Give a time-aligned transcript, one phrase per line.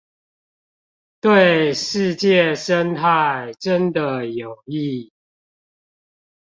[1.19, 5.13] 對世界生態真的有益